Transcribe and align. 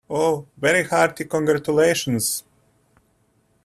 Oh, 0.09 0.47
very 0.57 0.83
hearty 0.83 1.25
congratulations. 1.25 2.43